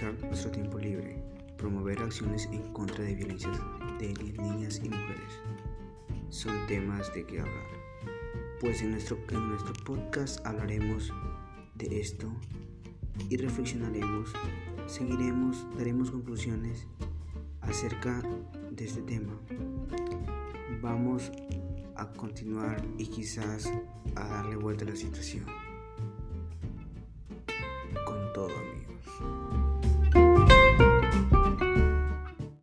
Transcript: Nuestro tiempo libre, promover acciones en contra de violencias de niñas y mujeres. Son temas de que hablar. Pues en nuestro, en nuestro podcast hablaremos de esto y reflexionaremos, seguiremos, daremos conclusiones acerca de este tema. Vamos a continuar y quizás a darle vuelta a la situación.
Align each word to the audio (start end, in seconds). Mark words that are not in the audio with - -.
Nuestro 0.00 0.50
tiempo 0.50 0.78
libre, 0.78 1.22
promover 1.58 1.98
acciones 2.00 2.48
en 2.50 2.62
contra 2.72 3.04
de 3.04 3.14
violencias 3.14 3.60
de 3.98 4.14
niñas 4.14 4.80
y 4.82 4.88
mujeres. 4.88 5.38
Son 6.30 6.66
temas 6.66 7.12
de 7.12 7.26
que 7.26 7.40
hablar. 7.40 7.66
Pues 8.58 8.80
en 8.80 8.92
nuestro, 8.92 9.18
en 9.28 9.50
nuestro 9.50 9.74
podcast 9.84 10.44
hablaremos 10.46 11.12
de 11.74 12.00
esto 12.00 12.32
y 13.28 13.36
reflexionaremos, 13.36 14.32
seguiremos, 14.86 15.66
daremos 15.76 16.10
conclusiones 16.10 16.86
acerca 17.60 18.22
de 18.70 18.84
este 18.86 19.02
tema. 19.02 19.38
Vamos 20.80 21.30
a 21.96 22.10
continuar 22.14 22.82
y 22.96 23.08
quizás 23.08 23.70
a 24.14 24.26
darle 24.26 24.56
vuelta 24.56 24.86
a 24.86 24.88
la 24.88 24.96
situación. 24.96 25.44